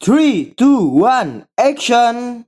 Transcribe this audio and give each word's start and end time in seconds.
Three, 0.00 0.54
two, 0.56 0.86
one, 0.86 1.48
action! 1.58 2.46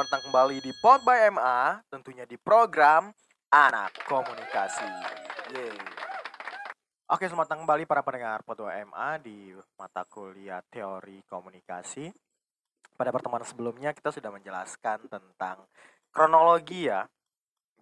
Selamat 0.00 0.32
kembali 0.32 0.64
di 0.64 0.72
Pod 0.80 1.04
by 1.04 1.28
MA, 1.28 1.76
tentunya 1.92 2.24
di 2.24 2.40
program 2.40 3.12
Anak 3.52 4.00
Komunikasi. 4.08 4.88
Yeay. 5.52 5.76
Oke, 7.12 7.28
selamat 7.28 7.44
datang 7.44 7.68
kembali 7.68 7.84
para 7.84 8.00
pendengar 8.00 8.40
Pod 8.40 8.64
by 8.64 8.80
MA 8.88 9.20
di 9.20 9.52
mata 9.76 10.08
kuliah 10.08 10.64
Teori 10.64 11.20
Komunikasi. 11.28 12.08
Pada 12.96 13.12
pertemuan 13.12 13.44
sebelumnya 13.44 13.92
kita 13.92 14.08
sudah 14.08 14.32
menjelaskan 14.32 15.04
tentang 15.04 15.68
kronologi 16.08 16.88
ya. 16.88 17.04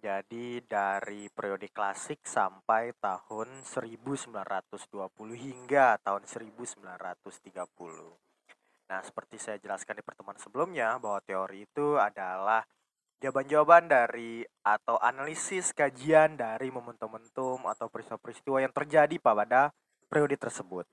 Jadi 0.03 0.59
dari 0.67 1.31
periode 1.31 1.71
klasik 1.71 2.27
sampai 2.27 2.99
tahun 2.99 3.63
1920 3.63 4.35
hingga 5.39 5.95
tahun 6.03 6.27
1930. 6.27 8.28
Nah, 8.89 9.05
seperti 9.05 9.37
saya 9.37 9.61
jelaskan 9.61 10.01
di 10.01 10.03
pertemuan 10.03 10.41
sebelumnya 10.41 10.97
bahwa 10.97 11.21
teori 11.21 11.69
itu 11.69 12.01
adalah 12.01 12.65
jawaban-jawaban 13.21 13.85
dari 13.85 14.41
atau 14.65 14.97
analisis 14.97 15.75
kajian 15.77 16.33
dari 16.33 16.73
momentum-momentum 16.73 17.69
atau 17.69 17.85
peristiwa-peristiwa 17.85 18.65
yang 18.65 18.73
terjadi 18.73 19.15
pada 19.21 19.69
periode 20.09 20.41
tersebut. 20.41 20.89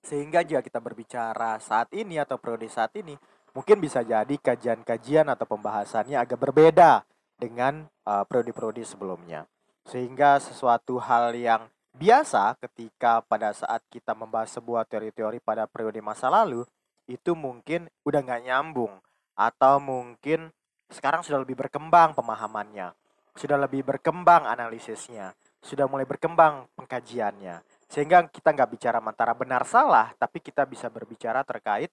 Sehingga 0.00 0.40
jika 0.40 0.64
kita 0.64 0.80
berbicara 0.80 1.60
saat 1.60 1.92
ini 1.92 2.16
atau 2.16 2.40
periode 2.40 2.70
saat 2.72 2.96
ini, 2.96 3.12
mungkin 3.52 3.76
bisa 3.76 4.00
jadi 4.00 4.32
kajian-kajian 4.32 5.28
atau 5.28 5.44
pembahasannya 5.44 6.16
agak 6.16 6.40
berbeda 6.40 7.04
dengan 7.36 7.90
uh, 8.08 8.24
periode-periode 8.24 8.88
sebelumnya. 8.88 9.44
Sehingga 9.84 10.40
sesuatu 10.40 10.96
hal 10.96 11.36
yang 11.36 11.68
biasa 11.92 12.54
ketika 12.62 13.20
pada 13.26 13.50
saat 13.52 13.82
kita 13.90 14.14
membahas 14.14 14.54
sebuah 14.54 14.86
teori-teori 14.86 15.42
pada 15.42 15.66
periode 15.66 15.98
masa 15.98 16.30
lalu, 16.30 16.62
itu 17.08 17.32
mungkin 17.32 17.88
udah 18.04 18.20
nggak 18.20 18.42
nyambung 18.44 19.00
atau 19.32 19.80
mungkin 19.80 20.52
sekarang 20.92 21.24
sudah 21.24 21.40
lebih 21.40 21.56
berkembang 21.56 22.12
pemahamannya, 22.12 22.92
sudah 23.36 23.56
lebih 23.56 23.84
berkembang 23.84 24.44
analisisnya, 24.44 25.32
sudah 25.60 25.88
mulai 25.88 26.04
berkembang 26.04 26.68
pengkajiannya. 26.76 27.60
Sehingga 27.88 28.28
kita 28.28 28.52
nggak 28.52 28.70
bicara 28.76 29.00
antara 29.00 29.32
benar 29.32 29.64
salah, 29.64 30.12
tapi 30.20 30.44
kita 30.44 30.68
bisa 30.68 30.92
berbicara 30.92 31.40
terkait 31.44 31.88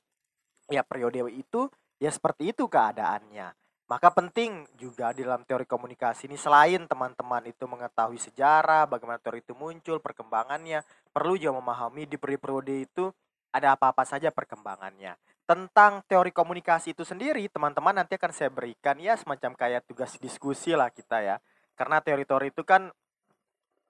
ya 0.67 0.81
periode 0.83 1.23
itu 1.31 1.71
ya 1.99 2.11
seperti 2.11 2.51
itu 2.51 2.67
keadaannya. 2.67 3.55
Maka 3.85 4.09
penting 4.09 4.65
juga 4.81 5.13
di 5.13 5.21
dalam 5.21 5.45
teori 5.45 5.69
komunikasi 5.69 6.25
ini 6.25 6.41
selain 6.41 6.89
teman-teman 6.89 7.45
itu 7.45 7.69
mengetahui 7.69 8.17
sejarah, 8.17 8.89
bagaimana 8.89 9.21
teori 9.21 9.45
itu 9.45 9.53
muncul, 9.53 10.01
perkembangannya, 10.01 10.81
perlu 11.13 11.37
juga 11.37 11.61
memahami 11.61 12.09
di 12.09 12.17
periode 12.17 12.73
itu 12.81 13.13
ada 13.55 13.79
apa-apa 13.79 14.03
saja 14.03 14.35
perkembangannya. 14.35 15.15
Tentang 15.47 16.03
teori 16.03 16.35
komunikasi 16.35 16.91
itu 16.91 17.07
sendiri, 17.07 17.47
teman-teman 17.47 17.95
nanti 17.95 18.19
akan 18.19 18.35
saya 18.35 18.51
berikan 18.51 18.99
ya 18.99 19.15
semacam 19.15 19.55
kayak 19.55 19.87
tugas 19.87 20.19
diskusi 20.19 20.75
lah 20.75 20.91
kita 20.91 21.23
ya. 21.23 21.35
Karena 21.79 22.03
teori-teori 22.03 22.51
itu 22.51 22.67
kan 22.67 22.91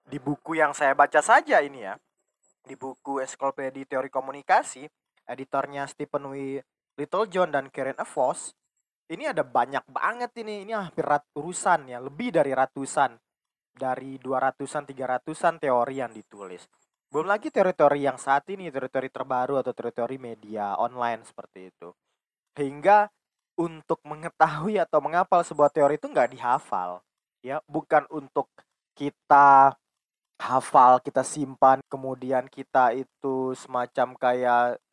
di 0.06 0.22
buku 0.22 0.62
yang 0.62 0.78
saya 0.78 0.94
baca 0.94 1.18
saja 1.26 1.66
ini 1.66 1.82
ya. 1.82 1.98
Di 2.62 2.78
buku 2.78 3.22
Encyclopedia 3.22 3.90
Teori 3.90 4.10
Komunikasi, 4.14 4.86
editornya 5.26 5.90
Stephen 5.90 6.30
W. 6.30 6.62
Littlejohn 6.96 7.50
dan 7.50 7.70
Karen 7.74 7.98
Evos, 7.98 8.54
ini 9.10 9.30
ada 9.30 9.46
banyak 9.46 9.86
banget 9.90 10.32
ini. 10.42 10.66
Ini 10.66 10.74
hampir 10.78 11.06
ratusan 11.06 11.90
ya, 11.90 12.02
lebih 12.02 12.34
dari 12.34 12.54
ratusan. 12.54 13.18
Dari 13.76 14.16
200-an, 14.24 14.88
300-an 14.88 15.60
teori 15.60 16.00
yang 16.00 16.16
ditulis. 16.16 16.64
Belum 17.16 17.32
lagi 17.32 17.48
teori-teori 17.48 18.12
yang 18.12 18.20
saat 18.20 18.44
ini, 18.52 18.68
teori-teori 18.68 19.08
terbaru 19.08 19.56
atau 19.64 19.72
teori-teori 19.72 20.20
media 20.20 20.76
online 20.76 21.24
seperti 21.24 21.72
itu. 21.72 21.96
Hingga 22.60 23.08
untuk 23.56 24.04
mengetahui 24.04 24.76
atau 24.84 25.00
menghafal 25.00 25.48
sebuah 25.48 25.72
teori 25.72 25.96
itu 25.96 26.12
nggak 26.12 26.36
dihafal. 26.36 27.00
Ya, 27.40 27.64
bukan 27.72 28.04
untuk 28.12 28.52
kita 29.00 29.80
hafal, 30.44 31.00
kita 31.00 31.24
simpan, 31.24 31.80
kemudian 31.88 32.52
kita 32.52 32.92
itu 32.92 33.56
semacam 33.56 34.12
kayak 34.20 34.84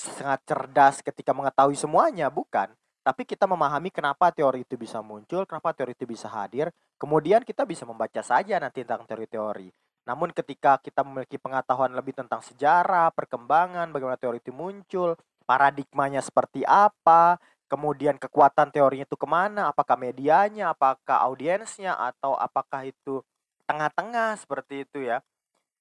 sangat 0.00 0.40
cerdas 0.48 1.04
ketika 1.04 1.36
mengetahui 1.36 1.76
semuanya, 1.76 2.32
bukan. 2.32 2.72
Tapi 3.04 3.28
kita 3.28 3.44
memahami 3.44 3.92
kenapa 3.92 4.32
teori 4.32 4.64
itu 4.64 4.80
bisa 4.80 5.04
muncul, 5.04 5.44
kenapa 5.44 5.76
teori 5.76 5.92
itu 5.92 6.08
bisa 6.08 6.32
hadir, 6.32 6.72
kemudian 6.96 7.44
kita 7.44 7.68
bisa 7.68 7.84
membaca 7.84 8.24
saja 8.24 8.56
nanti 8.56 8.80
tentang 8.80 9.04
teori-teori. 9.04 9.85
Namun 10.06 10.30
ketika 10.30 10.78
kita 10.78 11.02
memiliki 11.02 11.34
pengetahuan 11.36 11.90
lebih 11.90 12.14
tentang 12.14 12.38
sejarah, 12.38 13.10
perkembangan, 13.10 13.90
bagaimana 13.90 14.14
teori 14.14 14.38
itu 14.38 14.54
muncul, 14.54 15.18
paradigmanya 15.44 16.22
seperti 16.22 16.62
apa, 16.62 17.42
kemudian 17.66 18.14
kekuatan 18.14 18.70
teorinya 18.70 19.02
itu 19.02 19.18
ke 19.18 19.26
mana, 19.26 19.74
apakah 19.74 19.98
medianya, 19.98 20.70
apakah 20.70 21.26
audiensnya, 21.26 21.98
atau 21.98 22.38
apakah 22.38 22.86
itu 22.86 23.20
tengah-tengah 23.66 24.38
seperti 24.38 24.86
itu 24.86 25.10
ya. 25.10 25.18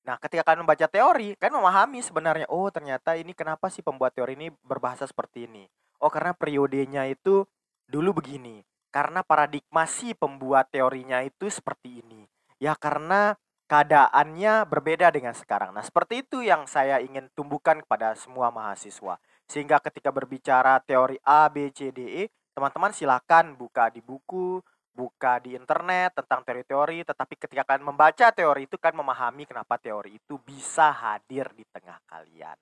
Nah, 0.06 0.18
ketika 0.22 0.46
kalian 0.46 0.66
membaca 0.66 0.86
teori, 0.90 1.38
kan 1.38 1.54
memahami 1.54 2.02
sebenarnya, 2.02 2.50
oh 2.50 2.70
ternyata 2.70 3.18
ini 3.18 3.34
kenapa 3.34 3.70
sih 3.70 3.82
pembuat 3.82 4.14
teori 4.14 4.38
ini 4.38 4.50
berbahasa 4.66 5.06
seperti 5.06 5.50
ini. 5.50 5.66
Oh, 6.02 6.10
karena 6.10 6.34
periodenya 6.34 7.10
itu 7.10 7.46
dulu 7.90 8.22
begini. 8.22 8.62
Karena 8.94 9.26
paradigma 9.26 9.86
si 9.90 10.14
pembuat 10.14 10.70
teorinya 10.70 11.26
itu 11.26 11.50
seperti 11.50 12.06
ini. 12.06 12.22
Ya 12.62 12.78
karena 12.78 13.36
keadaannya 13.66 14.70
berbeda 14.70 15.10
dengan 15.10 15.34
sekarang. 15.34 15.74
Nah, 15.74 15.82
seperti 15.82 16.22
itu 16.22 16.46
yang 16.46 16.70
saya 16.70 17.02
ingin 17.02 17.30
tumbuhkan 17.34 17.82
kepada 17.82 18.14
semua 18.14 18.54
mahasiswa. 18.54 19.18
Sehingga 19.50 19.82
ketika 19.82 20.14
berbicara 20.14 20.82
teori 20.86 21.18
A, 21.26 21.50
B, 21.50 21.74
C, 21.74 21.90
D, 21.90 22.00
E, 22.06 22.24
teman-teman 22.54 22.94
silakan 22.94 23.58
buka 23.58 23.90
di 23.90 24.02
buku, 24.06 24.62
buka 24.96 25.44
di 25.44 25.58
internet 25.58 26.16
tentang 26.24 26.46
teori-teori, 26.48 27.04
tetapi 27.04 27.34
ketika 27.36 27.68
kalian 27.68 27.84
membaca 27.84 28.32
teori 28.32 28.70
itu 28.70 28.80
kan 28.80 28.96
memahami 28.96 29.44
kenapa 29.44 29.76
teori 29.76 30.16
itu 30.18 30.40
bisa 30.40 30.94
hadir 30.94 31.52
di 31.52 31.68
tengah 31.68 32.00
kalian. 32.08 32.56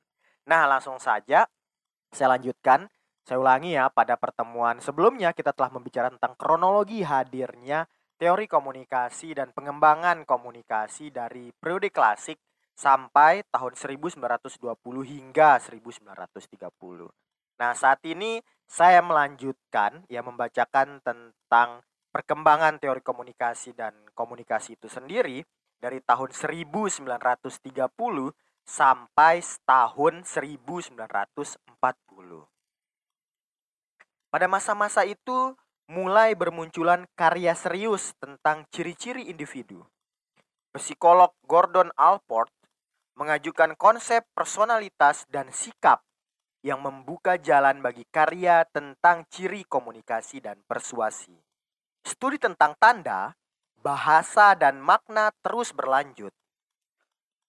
Nah, 0.50 0.66
langsung 0.68 0.98
saja 0.98 1.46
saya 2.12 2.38
lanjutkan. 2.38 2.88
Saya 3.24 3.40
ulangi 3.40 3.72
ya, 3.72 3.88
pada 3.88 4.20
pertemuan 4.20 4.84
sebelumnya 4.84 5.32
kita 5.32 5.56
telah 5.56 5.72
membicarakan 5.72 6.20
tentang 6.20 6.36
kronologi 6.36 7.08
hadirnya 7.08 7.88
teori 8.24 8.48
komunikasi 8.48 9.36
dan 9.36 9.52
pengembangan 9.52 10.24
komunikasi 10.24 11.12
dari 11.12 11.52
periode 11.52 11.92
klasik 11.92 12.40
sampai 12.72 13.44
tahun 13.52 13.76
1920 13.76 14.64
hingga 15.04 15.60
1930. 15.60 17.12
Nah, 17.60 17.76
saat 17.76 18.00
ini 18.08 18.40
saya 18.64 19.04
melanjutkan 19.04 20.08
ya 20.08 20.24
membacakan 20.24 21.04
tentang 21.04 21.84
perkembangan 22.16 22.80
teori 22.80 23.04
komunikasi 23.04 23.76
dan 23.76 23.92
komunikasi 24.16 24.80
itu 24.80 24.88
sendiri 24.88 25.44
dari 25.84 26.00
tahun 26.00 26.32
1930 26.32 27.44
sampai 28.64 29.44
tahun 29.68 30.24
1940. 30.24 30.96
Pada 34.32 34.48
masa-masa 34.48 35.04
itu 35.04 35.60
mulai 35.92 36.32
bermunculan 36.38 37.04
karya 37.18 37.52
serius 37.58 38.16
tentang 38.22 38.64
ciri-ciri 38.72 39.28
individu. 39.28 39.84
Psikolog 40.72 41.36
Gordon 41.46 41.92
Alport 42.00 42.50
mengajukan 43.14 43.78
konsep 43.78 44.26
personalitas 44.34 45.28
dan 45.30 45.52
sikap 45.54 46.02
yang 46.64 46.80
membuka 46.82 47.36
jalan 47.38 47.84
bagi 47.84 48.08
karya 48.10 48.64
tentang 48.72 49.28
ciri 49.30 49.68
komunikasi 49.68 50.40
dan 50.40 50.64
persuasi. 50.64 51.36
Studi 52.04 52.40
tentang 52.40 52.74
tanda, 52.80 53.36
bahasa, 53.84 54.56
dan 54.56 54.80
makna 54.80 55.30
terus 55.44 55.76
berlanjut. 55.76 56.32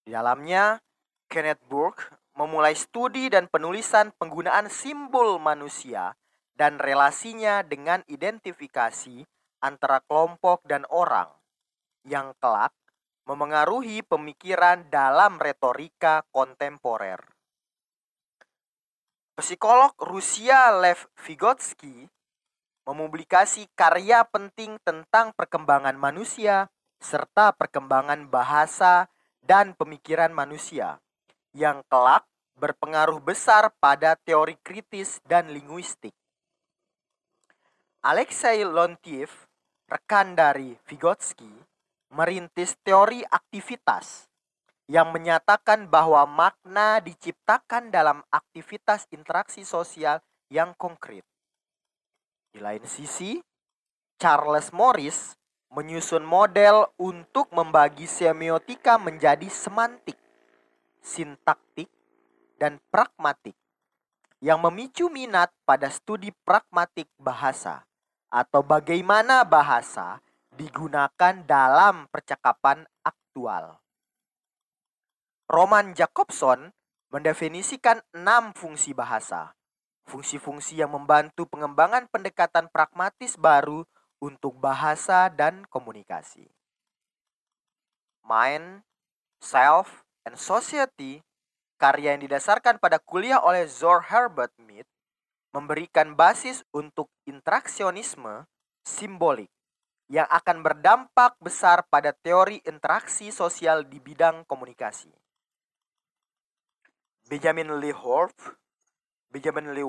Di 0.05 0.13
dalamnya, 0.13 0.83
Kenneth 1.31 1.63
Burke 1.65 2.13
memulai 2.35 2.75
studi 2.75 3.31
dan 3.31 3.47
penulisan 3.47 4.11
penggunaan 4.19 4.67
simbol 4.69 5.39
manusia 5.39 6.19
dan 6.55 6.79
relasinya 6.79 7.67
dengan 7.67 8.03
identifikasi 8.07 9.27
antara 9.63 9.99
kelompok 10.07 10.63
dan 10.67 10.87
orang 10.91 11.31
yang 12.07 12.33
kelak 12.39 12.71
memengaruhi 13.25 14.05
pemikiran 14.05 14.87
dalam 14.93 15.41
retorika 15.41 16.23
kontemporer. 16.31 17.21
Psikolog 19.35 19.97
Rusia 19.99 20.71
Lev 20.79 21.11
Vygotsky 21.19 22.07
mempublikasi 22.87 23.67
karya 23.75 24.23
penting 24.29 24.79
tentang 24.85 25.33
perkembangan 25.35 25.97
manusia 25.97 26.69
serta 27.01 27.51
perkembangan 27.57 28.31
bahasa 28.31 29.09
dan 29.43 29.75
pemikiran 29.75 30.31
manusia 30.31 31.01
yang 31.51 31.83
kelak 31.91 32.29
berpengaruh 32.55 33.19
besar 33.19 33.75
pada 33.83 34.15
teori 34.23 34.55
kritis 34.63 35.19
dan 35.27 35.51
linguistik. 35.51 36.15
Alexei 38.05 38.61
Lontiev, 38.69 39.33
rekan 39.89 40.37
dari 40.37 40.77
Vygotsky, 40.85 41.49
merintis 42.13 42.77
teori 42.85 43.25
aktivitas 43.25 44.29
yang 44.93 45.09
menyatakan 45.09 45.89
bahwa 45.89 46.29
makna 46.29 47.01
diciptakan 47.01 47.89
dalam 47.89 48.21
aktivitas 48.29 49.09
interaksi 49.09 49.65
sosial 49.65 50.21
yang 50.53 50.77
konkret. 50.77 51.25
Di 52.53 52.61
lain 52.61 52.85
sisi, 52.85 53.41
Charles 54.21 54.69
Morris 54.77 55.41
menyusun 55.73 56.29
model 56.29 56.93
untuk 57.01 57.49
membagi 57.57 58.05
semiotika 58.05 59.01
menjadi 59.01 59.49
semantik, 59.49 60.21
sintaktik, 61.01 61.89
dan 62.61 62.85
pragmatik 62.93 63.57
yang 64.45 64.61
memicu 64.61 65.09
minat 65.09 65.49
pada 65.65 65.89
studi 65.89 66.37
pragmatik 66.45 67.09
bahasa 67.17 67.81
atau 68.35 68.67
bagaimana 68.67 69.47
bahasa 69.47 70.19
digunakan 70.59 71.39
dalam 71.47 72.11
percakapan 72.11 72.83
aktual. 73.07 73.79
Roman 75.47 75.95
Jacobson 75.95 76.75
mendefinisikan 77.15 78.03
enam 78.11 78.51
fungsi 78.59 78.91
bahasa. 78.91 79.55
Fungsi-fungsi 80.11 80.83
yang 80.83 80.91
membantu 80.91 81.47
pengembangan 81.47 82.11
pendekatan 82.11 82.67
pragmatis 82.75 83.39
baru 83.39 83.87
untuk 84.19 84.59
bahasa 84.59 85.31
dan 85.31 85.63
komunikasi. 85.71 86.51
Mind, 88.27 88.83
Self, 89.39 90.03
and 90.27 90.35
Society, 90.35 91.23
karya 91.79 92.19
yang 92.19 92.25
didasarkan 92.25 92.83
pada 92.83 92.99
kuliah 92.99 93.39
oleh 93.41 93.69
Zor 93.69 94.11
Herbert 94.11 94.53
Mead, 94.59 94.89
memberikan 95.55 96.19
basis 96.19 96.67
untuk 96.75 97.07
interaksionisme 97.31 98.43
simbolik 98.83 99.47
yang 100.11 100.27
akan 100.27 100.67
berdampak 100.67 101.39
besar 101.39 101.87
pada 101.87 102.11
teori 102.11 102.59
interaksi 102.67 103.31
sosial 103.31 103.87
di 103.87 104.03
bidang 104.03 104.43
komunikasi. 104.51 105.15
Benjamin 107.31 107.81
Lee 107.81 107.95
Benjamin 109.33 109.73
Lee 109.73 109.87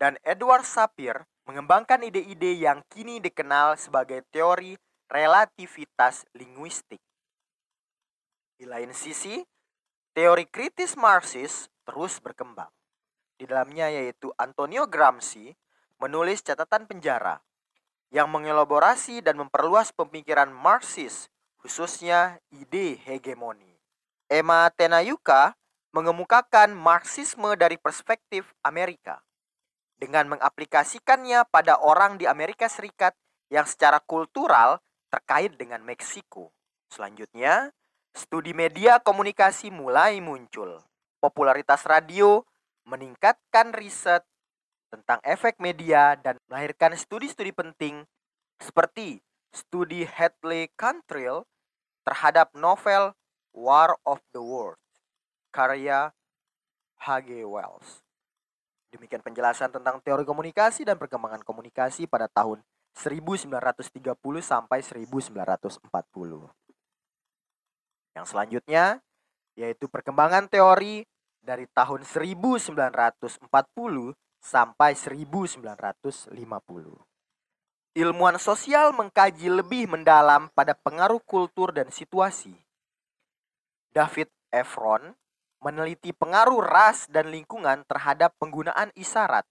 dan 0.00 0.18
Edward 0.24 0.66
Sapir 0.66 1.28
mengembangkan 1.46 2.02
ide-ide 2.02 2.58
yang 2.58 2.82
kini 2.90 3.22
dikenal 3.22 3.78
sebagai 3.78 4.26
teori 4.32 4.74
relativitas 5.06 6.26
linguistik. 6.34 6.98
Di 8.58 8.66
lain 8.66 8.90
sisi, 8.90 9.38
teori 10.10 10.44
kritis 10.50 10.98
Marxis 10.98 11.70
terus 11.86 12.18
berkembang. 12.18 12.77
Di 13.38 13.46
dalamnya 13.46 13.86
yaitu 13.86 14.34
Antonio 14.34 14.90
Gramsci 14.90 15.54
menulis 16.02 16.42
catatan 16.42 16.90
penjara 16.90 17.38
yang 18.10 18.26
mengelaborasi 18.34 19.22
dan 19.22 19.38
memperluas 19.38 19.94
pemikiran 19.94 20.50
Marxis, 20.50 21.30
khususnya 21.62 22.42
ide 22.50 22.98
hegemoni. 23.06 23.78
Emma 24.26 24.66
Tenayuka 24.74 25.54
mengemukakan 25.94 26.74
Marxisme 26.74 27.54
dari 27.54 27.78
perspektif 27.78 28.50
Amerika 28.66 29.22
dengan 29.98 30.34
mengaplikasikannya 30.34 31.46
pada 31.50 31.78
orang 31.78 32.18
di 32.18 32.26
Amerika 32.26 32.66
Serikat 32.66 33.14
yang 33.50 33.66
secara 33.66 34.02
kultural 34.02 34.82
terkait 35.10 35.54
dengan 35.54 35.82
Meksiko. 35.82 36.54
Selanjutnya, 36.90 37.70
studi 38.14 38.50
media 38.52 38.98
komunikasi 39.02 39.70
mulai 39.70 40.22
muncul. 40.22 40.80
Popularitas 41.18 41.82
radio 41.88 42.46
meningkatkan 42.88 43.76
riset 43.76 44.24
tentang 44.88 45.20
efek 45.20 45.60
media 45.60 46.16
dan 46.16 46.40
melahirkan 46.48 46.96
studi-studi 46.96 47.52
penting 47.52 48.08
seperti 48.56 49.20
studi 49.52 50.08
Hadley 50.08 50.72
Cantrill 50.72 51.44
terhadap 52.08 52.48
novel 52.56 53.12
War 53.52 53.92
of 54.08 54.24
the 54.32 54.40
Worlds 54.40 54.80
karya 55.52 56.16
H.G. 56.98 57.44
Wells. 57.44 58.00
Demikian 58.88 59.20
penjelasan 59.20 59.68
tentang 59.68 60.00
teori 60.00 60.24
komunikasi 60.24 60.88
dan 60.88 60.96
perkembangan 60.96 61.44
komunikasi 61.44 62.08
pada 62.08 62.24
tahun 62.26 62.64
1930 62.96 64.16
sampai 64.40 64.80
1940. 64.80 65.84
Yang 68.16 68.26
selanjutnya 68.26 68.98
yaitu 69.58 69.90
perkembangan 69.90 70.48
teori 70.48 71.04
dari 71.48 71.64
tahun 71.72 72.04
1940 72.04 73.48
sampai 74.36 74.92
1950. 74.92 76.36
Ilmuwan 77.96 78.36
sosial 78.36 78.92
mengkaji 78.92 79.48
lebih 79.48 79.88
mendalam 79.88 80.52
pada 80.52 80.76
pengaruh 80.76 81.24
kultur 81.24 81.72
dan 81.72 81.88
situasi. 81.88 82.52
David 83.96 84.28
Efron 84.52 85.16
meneliti 85.64 86.12
pengaruh 86.12 86.60
ras 86.60 87.08
dan 87.08 87.32
lingkungan 87.32 87.82
terhadap 87.88 88.36
penggunaan 88.36 88.92
isyarat. 88.92 89.48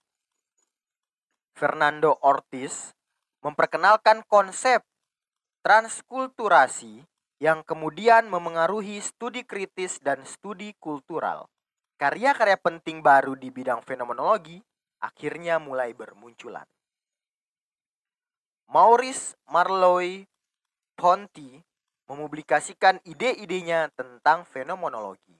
Fernando 1.58 2.14
Ortiz 2.22 2.94
memperkenalkan 3.42 4.22
konsep 4.30 4.86
transkulturasi 5.66 7.02
yang 7.42 7.66
kemudian 7.66 8.30
memengaruhi 8.30 9.02
studi 9.02 9.42
kritis 9.42 9.98
dan 9.98 10.22
studi 10.22 10.72
kultural. 10.78 11.50
Karya-karya 11.98 12.54
penting 12.62 13.02
baru 13.02 13.34
di 13.34 13.50
bidang 13.50 13.82
fenomenologi 13.82 14.62
akhirnya 15.02 15.58
mulai 15.58 15.90
bermunculan. 15.98 16.62
Maurice 18.70 19.34
Marlowe 19.50 20.22
Ponty 20.94 21.58
mempublikasikan 22.06 23.02
ide-idenya 23.02 23.90
tentang 23.98 24.46
fenomenologi. 24.46 25.34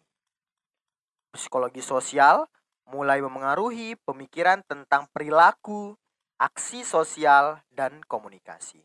Psikologi 1.31 1.78
sosial 1.78 2.50
mulai 2.90 3.22
memengaruhi 3.22 3.94
pemikiran 4.02 4.64
tentang 4.66 5.06
perilaku, 5.14 5.94
aksi 6.43 6.82
sosial, 6.82 7.62
dan 7.71 8.02
komunikasi. 8.11 8.83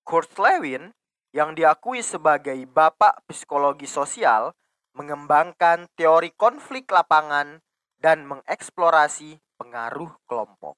Kurt 0.00 0.32
Lewin 0.40 0.96
yang 1.36 1.52
diakui 1.52 2.00
sebagai 2.00 2.56
bapak 2.64 3.20
psikologi 3.28 3.84
sosial 3.84 4.56
mengembangkan 4.94 5.86
teori 5.94 6.34
konflik 6.34 6.90
lapangan 6.90 7.62
dan 8.00 8.26
mengeksplorasi 8.26 9.38
pengaruh 9.60 10.10
kelompok. 10.24 10.74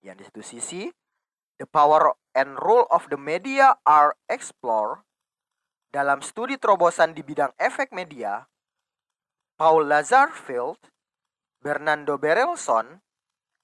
Yang 0.00 0.16
di 0.16 0.24
satu 0.30 0.42
sisi, 0.42 0.82
the 1.60 1.66
power 1.68 2.14
and 2.32 2.56
role 2.60 2.88
of 2.88 3.08
the 3.12 3.20
media 3.20 3.76
are 3.84 4.16
explored 4.30 5.04
dalam 5.92 6.20
studi 6.20 6.60
terobosan 6.60 7.16
di 7.16 7.24
bidang 7.24 7.52
efek 7.56 7.92
media, 7.92 8.44
Paul 9.56 9.88
Lazarfield, 9.88 10.80
Bernardo 11.60 12.20
Berelson, 12.20 13.00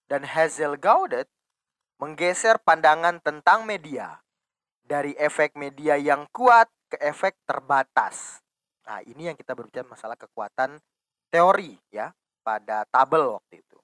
dan 0.09 0.25
Hazel 0.25 0.81
Gaudet 0.81 1.29
menggeser 2.03 2.59
pandangan 2.59 3.23
tentang 3.23 3.63
media 3.63 4.21
dari 4.83 5.15
efek 5.15 5.55
media 5.55 5.95
yang 5.95 6.27
kuat 6.35 6.67
ke 6.91 6.99
efek 6.99 7.39
terbatas. 7.47 8.42
Nah, 8.87 8.99
ini 9.07 9.31
yang 9.31 9.37
kita 9.39 9.55
berbicara 9.55 9.87
masalah 9.87 10.19
kekuatan 10.19 10.79
teori 11.31 11.79
ya 11.91 12.11
pada 12.43 12.85
tabel 12.91 13.39
waktu 13.39 13.63
itu. 13.63 13.79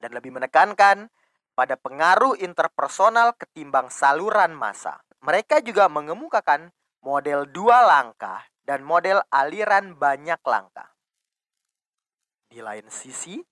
Dan 0.00 0.14
lebih 0.16 0.32
menekankan 0.32 1.10
pada 1.52 1.74
pengaruh 1.76 2.38
interpersonal 2.40 3.36
ketimbang 3.36 3.92
saluran 3.92 4.54
massa. 4.56 5.02
Mereka 5.20 5.60
juga 5.60 5.90
mengemukakan 5.92 6.72
model 7.04 7.44
dua 7.48 7.84
langkah, 7.84 8.44
dan 8.70 8.86
model 8.86 9.18
aliran 9.34 9.98
banyak 9.98 10.38
langkah. 10.46 10.94
Di 12.46 12.62
lain 12.62 12.86
sisi, 12.86 13.42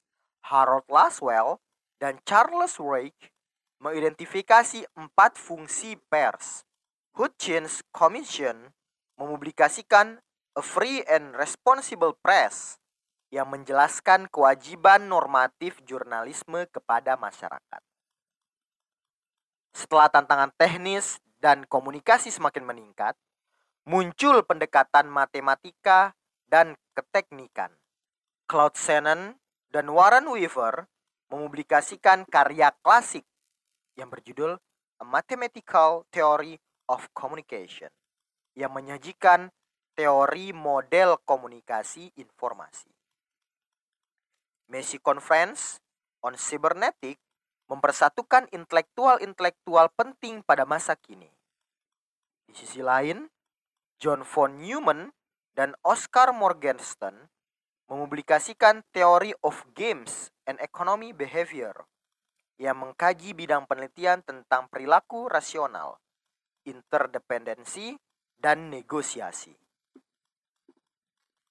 Harold 0.47 0.87
Laswell 0.87 1.59
dan 1.99 2.23
Charles 2.23 2.79
Wake 2.79 3.35
mengidentifikasi 3.83 4.87
empat 4.95 5.35
fungsi 5.35 5.99
pers. 6.07 6.63
Hutchins 7.19 7.83
Commission 7.91 8.71
mempublikasikan 9.19 10.23
A 10.59 10.63
Free 10.63 11.07
and 11.07 11.39
Responsible 11.39 12.19
Press 12.19 12.83
yang 13.31 13.47
menjelaskan 13.47 14.27
kewajiban 14.27 15.07
normatif 15.07 15.79
jurnalisme 15.87 16.67
kepada 16.75 17.15
masyarakat. 17.15 17.79
Setelah 19.71 20.11
tantangan 20.11 20.51
teknis 20.59 21.23
dan 21.39 21.63
komunikasi 21.63 22.35
semakin 22.35 22.67
meningkat, 22.67 23.15
muncul 23.87 24.43
pendekatan 24.43 25.07
matematika 25.07 26.19
dan 26.51 26.75
keteknikan 26.99 27.71
Claude 28.51 28.75
Shannon 28.75 29.39
dan 29.71 29.87
Warren 29.95 30.27
Weaver 30.27 30.91
mempublikasikan 31.31 32.27
karya 32.27 32.75
klasik 32.83 33.23
yang 33.95 34.11
berjudul 34.11 34.59
A 34.99 35.05
Mathematical 35.07 36.03
Theory 36.11 36.59
of 36.91 37.07
Communication 37.15 37.95
yang 38.59 38.75
menyajikan 38.75 39.55
teori 39.99 40.55
model 40.55 41.19
komunikasi 41.27 42.15
informasi. 42.15 42.87
Messi 44.71 45.03
Conference 45.03 45.83
on 46.23 46.39
Cybernetic 46.39 47.19
mempersatukan 47.67 48.47
intelektual-intelektual 48.55 49.91
penting 49.99 50.47
pada 50.47 50.63
masa 50.63 50.95
kini. 50.95 51.27
Di 52.47 52.55
sisi 52.55 52.79
lain, 52.79 53.27
John 53.99 54.23
von 54.23 54.63
Neumann 54.63 55.11
dan 55.59 55.75
Oscar 55.83 56.31
Morgenstern 56.31 57.27
mempublikasikan 57.91 58.87
Theory 58.95 59.35
of 59.43 59.67
Games 59.75 60.31
and 60.47 60.63
Economy 60.63 61.11
Behavior 61.11 61.91
yang 62.63 62.79
mengkaji 62.79 63.35
bidang 63.35 63.67
penelitian 63.67 64.23
tentang 64.23 64.71
perilaku 64.71 65.27
rasional, 65.27 65.99
interdependensi, 66.63 67.99
dan 68.39 68.71
negosiasi. 68.71 69.68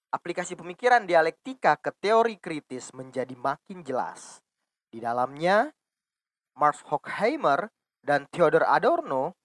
Aplikasi 0.08 0.56
pemikiran 0.56 1.04
dialektika 1.04 1.76
ke 1.76 1.92
teori 2.00 2.40
kritis 2.40 2.96
menjadi 2.96 3.36
makin 3.36 3.84
jelas. 3.84 4.40
Di 4.88 5.04
dalamnya, 5.04 5.68
Max 6.56 6.82
Horkheimer 6.88 7.68
dan 8.00 8.24
Theodor 8.32 8.64
Adorno 8.64 9.36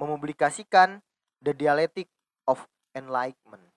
mempublikasikan 0.00 0.98
The 1.44 1.52
Dialectic 1.52 2.08
of 2.48 2.64
Enlightenment 2.96 3.68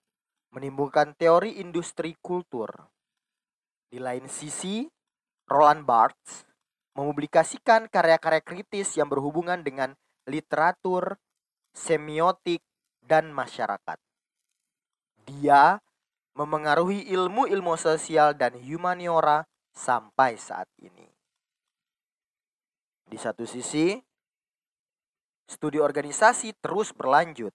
menimbulkan 0.51 1.15
teori 1.15 1.63
industri 1.63 2.15
kultur. 2.19 2.67
Di 3.91 3.99
lain 3.99 4.27
sisi, 4.27 4.87
Roland 5.47 5.83
Barthes 5.83 6.47
mempublikasikan 6.95 7.87
karya-karya 7.87 8.43
kritis 8.43 8.95
yang 8.99 9.07
berhubungan 9.07 9.63
dengan 9.63 9.95
literatur, 10.27 11.15
semiotik, 11.71 12.59
dan 12.99 13.31
masyarakat. 13.31 13.99
Dia 15.27 15.79
memengaruhi 16.35 17.07
ilmu-ilmu 17.11 17.75
sosial 17.75 18.35
dan 18.35 18.55
humaniora 18.55 19.43
sampai 19.71 20.39
saat 20.39 20.67
ini. 20.79 21.07
Di 23.07 23.19
satu 23.19 23.43
sisi, 23.43 23.99
studi 25.47 25.79
organisasi 25.79 26.55
terus 26.63 26.95
berlanjut 26.95 27.51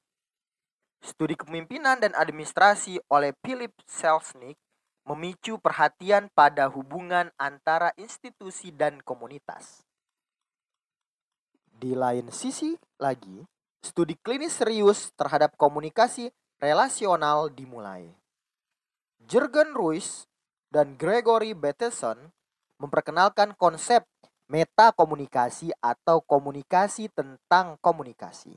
Studi 1.06 1.36
kepemimpinan 1.36 2.00
dan 2.00 2.16
administrasi 2.16 2.98
oleh 3.12 3.36
Philip 3.44 3.72
Selznick 3.84 4.58
memicu 5.06 5.60
perhatian 5.62 6.32
pada 6.34 6.66
hubungan 6.66 7.30
antara 7.38 7.94
institusi 7.94 8.74
dan 8.74 8.98
komunitas. 9.06 9.86
Di 11.76 11.94
lain 11.94 12.32
sisi 12.32 12.74
lagi, 12.98 13.44
studi 13.84 14.18
klinis 14.18 14.58
serius 14.58 15.14
terhadap 15.14 15.54
komunikasi 15.54 16.32
relasional 16.58 17.52
dimulai. 17.52 18.08
Jürgen 19.26 19.74
Ruiz 19.74 20.30
dan 20.70 20.94
Gregory 20.94 21.50
Bateson 21.50 22.30
memperkenalkan 22.78 23.58
konsep 23.58 24.06
metakomunikasi 24.46 25.74
atau 25.82 26.22
komunikasi 26.22 27.10
tentang 27.10 27.74
komunikasi 27.82 28.54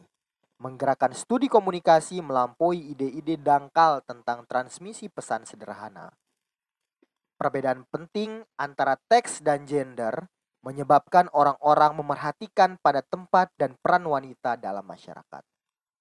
menggerakkan 0.59 1.15
studi 1.15 1.47
komunikasi 1.47 2.19
melampaui 2.19 2.91
ide-ide 2.91 3.39
dangkal 3.39 4.03
tentang 4.03 4.43
transmisi 4.43 5.07
pesan 5.07 5.47
sederhana. 5.47 6.11
Perbedaan 7.39 7.88
penting 7.88 8.43
antara 8.59 8.99
teks 9.07 9.39
dan 9.39 9.63
gender 9.63 10.27
menyebabkan 10.59 11.31
orang-orang 11.31 11.95
memerhatikan 11.95 12.75
pada 12.83 12.99
tempat 12.99 13.47
dan 13.55 13.79
peran 13.79 14.03
wanita 14.03 14.59
dalam 14.59 14.83
masyarakat. 14.83 15.43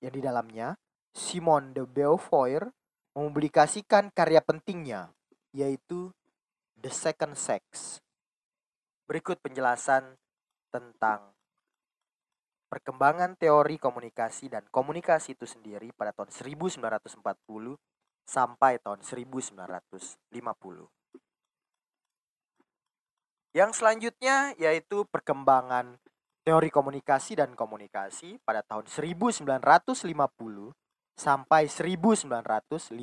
Yang 0.03 0.13
di 0.19 0.23
dalamnya, 0.27 0.75
Simone 1.15 1.71
de 1.71 1.87
Beauvoir 1.87 2.75
mempublikasikan 3.17 4.11
karya 4.13 4.43
pentingnya, 4.43 5.13
yaitu 5.53 6.13
The 6.79 6.93
Second 6.93 7.35
Sex. 7.35 7.99
Berikut 9.09 9.41
penjelasan 9.41 10.17
tentang 10.69 11.33
perkembangan 12.69 13.35
teori 13.41 13.81
komunikasi 13.81 14.53
dan 14.53 14.69
komunikasi 14.69 15.33
itu 15.33 15.49
sendiri 15.49 15.89
pada 15.97 16.13
tahun 16.13 16.29
1940 16.29 17.25
sampai 18.29 18.77
tahun 18.85 19.01
1950. 19.01 20.29
Yang 23.57 23.71
selanjutnya 23.81 24.53
yaitu 24.61 25.09
perkembangan 25.09 25.97
teori 26.45 26.69
komunikasi 26.69 27.41
dan 27.41 27.57
komunikasi 27.57 28.37
pada 28.45 28.61
tahun 28.61 28.85
1950 28.87 29.49
sampai 31.19 31.67
1954. 31.67 32.95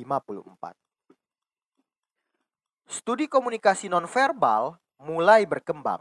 Studi 2.88 3.28
komunikasi 3.28 3.92
nonverbal 3.92 4.80
mulai 5.04 5.44
berkembang. 5.44 6.00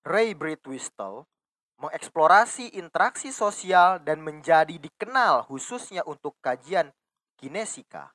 Ray 0.00 0.32
Bridwistle 0.32 1.28
mengeksplorasi 1.76 2.80
interaksi 2.80 3.28
sosial 3.28 4.00
dan 4.00 4.24
menjadi 4.24 4.80
dikenal 4.80 5.44
khususnya 5.44 6.00
untuk 6.08 6.40
kajian 6.40 6.88
kinesika 7.36 8.08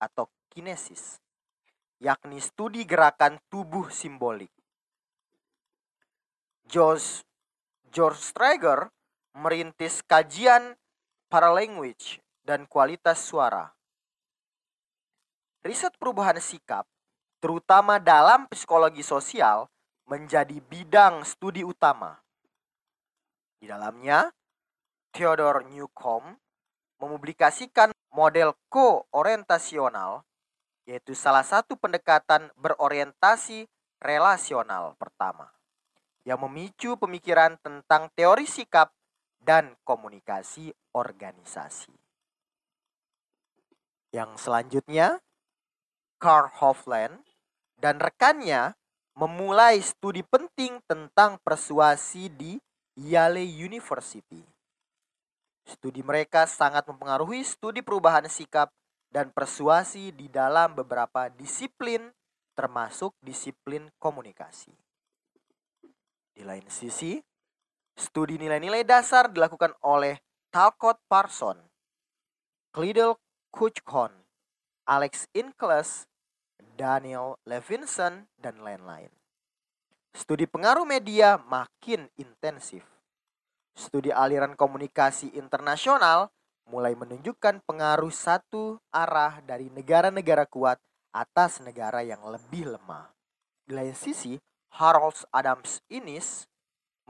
atau 0.00 0.32
kinesis, 0.48 1.20
yakni 2.00 2.40
studi 2.40 2.88
gerakan 2.88 3.36
tubuh 3.52 3.92
simbolik. 3.92 4.48
George, 6.64 7.24
George 7.92 8.20
Strager 8.20 8.88
merintis 9.36 10.00
kajian 10.06 10.79
paralanguage 11.30 12.18
dan 12.42 12.66
kualitas 12.66 13.22
suara. 13.22 13.70
Riset 15.62 15.94
perubahan 15.94 16.42
sikap, 16.42 16.90
terutama 17.38 18.02
dalam 18.02 18.50
psikologi 18.50 19.06
sosial, 19.06 19.70
menjadi 20.10 20.58
bidang 20.58 21.22
studi 21.22 21.62
utama. 21.62 22.18
Di 23.62 23.70
dalamnya, 23.70 24.34
Theodore 25.14 25.70
Newcomb 25.70 26.34
mempublikasikan 26.98 27.94
model 28.10 28.58
ko-orientasional, 28.66 30.26
yaitu 30.82 31.14
salah 31.14 31.46
satu 31.46 31.78
pendekatan 31.78 32.50
berorientasi 32.58 33.70
relasional 34.02 34.98
pertama, 34.98 35.46
yang 36.26 36.42
memicu 36.42 36.98
pemikiran 36.98 37.54
tentang 37.62 38.10
teori 38.18 38.50
sikap 38.50 38.90
dan 39.40 39.74
komunikasi 39.82 40.70
organisasi. 40.92 41.92
Yang 44.12 44.30
selanjutnya, 44.42 45.18
Carl 46.20 46.52
Hofland 46.60 47.24
dan 47.80 47.96
rekannya 47.96 48.76
memulai 49.16 49.80
studi 49.80 50.20
penting 50.20 50.78
tentang 50.84 51.40
persuasi 51.40 52.28
di 52.28 52.60
Yale 52.98 53.42
University. 53.42 54.44
Studi 55.64 56.02
mereka 56.04 56.44
sangat 56.44 56.84
mempengaruhi 56.90 57.46
studi 57.46 57.80
perubahan 57.80 58.26
sikap 58.26 58.68
dan 59.08 59.30
persuasi 59.30 60.10
di 60.14 60.26
dalam 60.26 60.74
beberapa 60.74 61.30
disiplin 61.32 62.10
termasuk 62.54 63.14
disiplin 63.22 63.88
komunikasi. 63.96 64.74
Di 66.34 66.42
lain 66.44 66.66
sisi, 66.68 67.16
studi 68.00 68.40
nilai-nilai 68.40 68.80
dasar 68.82 69.28
dilakukan 69.28 69.76
oleh 69.84 70.16
Talcott 70.48 70.98
Parson, 71.04 71.60
Clydell 72.72 73.20
Kuchkon, 73.52 74.10
Alex 74.88 75.28
Inkles, 75.36 76.08
Daniel 76.80 77.36
Levinson, 77.44 78.26
dan 78.40 78.64
lain-lain. 78.64 79.12
Studi 80.16 80.48
pengaruh 80.48 80.88
media 80.88 81.38
makin 81.46 82.08
intensif. 82.18 82.82
Studi 83.76 84.10
aliran 84.10 84.58
komunikasi 84.58 85.30
internasional 85.38 86.32
mulai 86.66 86.98
menunjukkan 86.98 87.62
pengaruh 87.62 88.10
satu 88.10 88.82
arah 88.90 89.38
dari 89.46 89.70
negara-negara 89.70 90.50
kuat 90.50 90.82
atas 91.14 91.62
negara 91.62 92.02
yang 92.02 92.22
lebih 92.26 92.74
lemah. 92.74 93.14
Di 93.62 93.74
lain 93.74 93.94
sisi, 93.94 94.34
Harold 94.74 95.14
Adams 95.30 95.82
Innis 95.90 96.49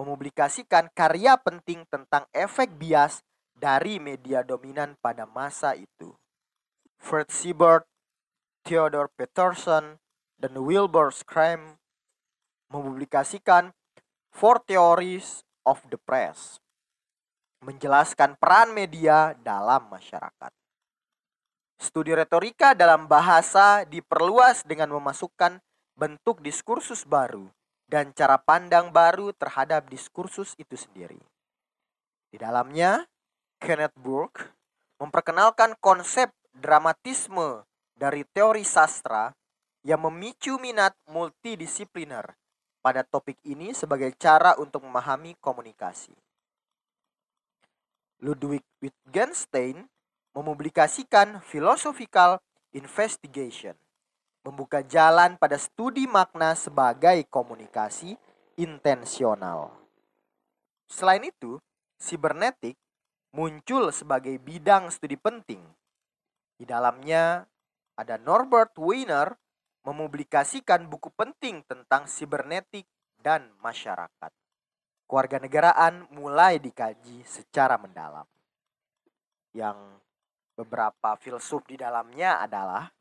mempublikasikan 0.01 0.89
karya 0.97 1.37
penting 1.37 1.85
tentang 1.93 2.25
efek 2.33 2.73
bias 2.81 3.21
dari 3.53 4.01
media 4.01 4.41
dominan 4.41 4.97
pada 4.97 5.29
masa 5.29 5.77
itu. 5.77 6.17
Fred 6.97 7.29
Siebert, 7.29 7.85
Theodore 8.65 9.13
Peterson, 9.13 10.01
dan 10.41 10.57
Wilbur 10.57 11.13
Scram 11.13 11.77
mempublikasikan 12.73 13.77
Four 14.33 14.65
Theories 14.65 15.45
of 15.69 15.85
the 15.93 16.01
Press, 16.01 16.57
menjelaskan 17.61 18.41
peran 18.41 18.73
media 18.73 19.37
dalam 19.45 19.93
masyarakat. 19.93 20.53
Studi 21.77 22.17
retorika 22.17 22.73
dalam 22.73 23.05
bahasa 23.05 23.85
diperluas 23.85 24.65
dengan 24.65 24.97
memasukkan 24.97 25.61
bentuk 25.93 26.41
diskursus 26.41 27.05
baru 27.05 27.53
dan 27.91 28.15
cara 28.15 28.39
pandang 28.39 28.95
baru 28.95 29.35
terhadap 29.35 29.91
diskursus 29.91 30.55
itu 30.55 30.79
sendiri. 30.79 31.19
Di 32.31 32.39
dalamnya, 32.39 33.11
Kenneth 33.59 33.99
Burke 33.99 34.55
memperkenalkan 35.03 35.75
konsep 35.83 36.31
dramatisme 36.55 37.67
dari 37.99 38.23
teori 38.31 38.63
sastra 38.63 39.35
yang 39.83 40.07
memicu 40.07 40.55
minat 40.63 40.95
multidisipliner 41.11 42.39
pada 42.79 43.03
topik 43.03 43.37
ini 43.43 43.75
sebagai 43.75 44.15
cara 44.15 44.55
untuk 44.63 44.87
memahami 44.87 45.35
komunikasi. 45.43 46.15
Ludwig 48.23 48.63
Wittgenstein 48.79 49.91
mempublikasikan 50.37 51.43
Philosophical 51.43 52.39
Investigation, 52.71 53.75
membuka 54.41 54.81
jalan 54.85 55.37
pada 55.37 55.61
studi 55.61 56.09
makna 56.09 56.57
sebagai 56.57 57.25
komunikasi 57.29 58.17
intensional. 58.57 59.73
Selain 60.91 61.23
itu, 61.23 61.61
sibernetik 62.01 62.77
muncul 63.31 63.93
sebagai 63.95 64.35
bidang 64.41 64.91
studi 64.91 65.15
penting. 65.15 65.63
Di 66.59 66.65
dalamnya 66.67 67.47
ada 67.95 68.17
Norbert 68.19 68.75
Wiener 68.81 69.37
mempublikasikan 69.87 70.89
buku 70.91 71.09
penting 71.15 71.65
tentang 71.65 72.05
sibernetik 72.11 72.85
dan 73.21 73.49
masyarakat. 73.63 74.33
Kewarganegaraan 75.09 76.11
mulai 76.13 76.61
dikaji 76.61 77.25
secara 77.25 77.81
mendalam. 77.81 78.27
Yang 79.51 80.01
Beberapa 80.61 81.17
filsuf 81.17 81.65
di 81.65 81.81
dalamnya 81.81 82.37
adalah 82.45 82.93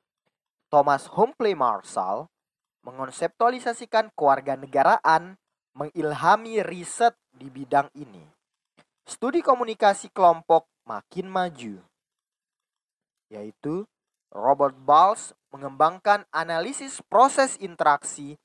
Thomas 0.70 1.10
Humphrey 1.18 1.58
Marshall 1.58 2.30
mengonseptualisasikan 2.86 4.14
kewarganegaraan 4.14 5.36
mengilhami 5.74 6.62
riset 6.62 7.18
di 7.34 7.50
bidang 7.50 7.90
ini. 7.98 8.22
Studi 9.10 9.42
komunikasi 9.42 10.14
kelompok 10.14 10.70
makin 10.86 11.26
maju, 11.26 11.82
yaitu 13.34 13.90
Robert 14.30 14.78
Bals 14.78 15.34
mengembangkan 15.50 16.30
analisis 16.30 17.02
proses 17.10 17.58
interaksi 17.58 18.38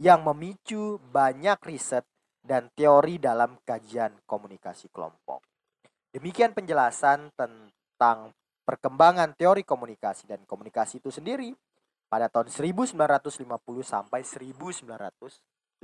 yang 0.00 0.24
memicu 0.24 0.96
banyak 1.12 1.60
riset 1.60 2.08
dan 2.40 2.72
teori 2.72 3.20
dalam 3.20 3.60
kajian 3.64 4.16
komunikasi 4.24 4.88
kelompok. 4.88 5.44
Demikian 6.16 6.56
penjelasan 6.56 7.28
tentang 7.36 8.32
perkembangan 8.66 9.30
teori 9.38 9.62
komunikasi 9.62 10.26
dan 10.26 10.42
komunikasi 10.42 10.98
itu 10.98 11.14
sendiri 11.14 11.54
pada 12.10 12.26
tahun 12.26 12.50
1950 12.50 13.38
sampai 13.86 14.26
1954. 14.26 15.80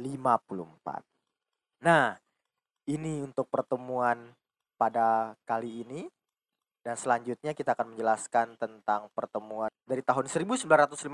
Nah, 1.86 2.18
ini 2.90 3.22
untuk 3.22 3.46
pertemuan 3.46 4.34
pada 4.74 5.38
kali 5.46 5.86
ini 5.86 6.10
dan 6.82 6.98
selanjutnya 6.98 7.54
kita 7.54 7.78
akan 7.78 7.94
menjelaskan 7.94 8.58
tentang 8.58 9.06
pertemuan 9.14 9.70
dari 9.86 10.02
tahun 10.02 10.26
1955 10.26 11.06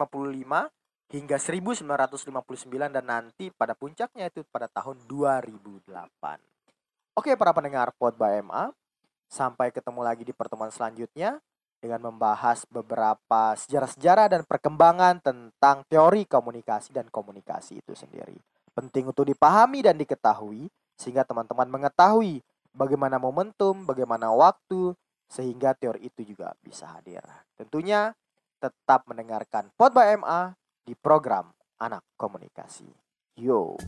hingga 1.12 1.37
1959 1.37 2.96
dan 2.96 3.04
nanti 3.04 3.52
pada 3.52 3.76
puncaknya 3.76 4.32
itu 4.32 4.40
pada 4.48 4.68
tahun 4.72 5.04
2008. 5.04 5.92
Oke 7.16 7.37
para 7.37 7.52
pendengar 7.52 7.92
Pod 7.96 8.16
by 8.16 8.40
MA, 8.40 8.72
sampai 9.28 9.68
ketemu 9.68 10.00
lagi 10.00 10.25
di 10.25 10.32
pertemuan 10.32 10.72
selanjutnya 10.72 11.37
dengan 11.78 12.11
membahas 12.11 12.66
beberapa 12.68 13.54
sejarah-sejarah 13.54 14.26
dan 14.35 14.42
perkembangan 14.44 15.23
tentang 15.23 15.87
teori 15.87 16.26
komunikasi 16.26 16.90
dan 16.90 17.06
komunikasi 17.08 17.78
itu 17.78 17.94
sendiri. 17.94 18.35
Penting 18.75 19.11
untuk 19.11 19.26
dipahami 19.26 19.82
dan 19.82 19.99
diketahui 19.99 20.70
sehingga 20.98 21.22
teman-teman 21.22 21.70
mengetahui 21.70 22.42
bagaimana 22.74 23.18
momentum, 23.22 23.87
bagaimana 23.87 24.31
waktu 24.35 24.94
sehingga 25.31 25.74
teori 25.79 26.11
itu 26.11 26.35
juga 26.35 26.55
bisa 26.62 26.90
hadir. 26.90 27.22
Tentunya 27.55 28.11
tetap 28.59 29.07
mendengarkan 29.07 29.70
Pod 29.79 29.94
by 29.94 30.18
MA 30.18 30.55
di 30.83 30.98
program 30.98 31.55
Anak 31.79 32.02
Komunikasi. 32.18 32.90
Yo. 33.38 33.79